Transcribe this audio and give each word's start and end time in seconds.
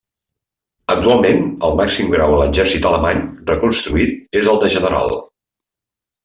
Actualment, 0.93 1.43
el 1.67 1.75
màxim 1.79 2.09
grau 2.13 2.33
a 2.37 2.39
l'exèrcit 2.43 2.87
alemany 2.93 3.21
reconstituït 3.51 4.41
és 4.41 4.51
el 4.55 4.59
de 4.65 4.73
general. 4.79 5.15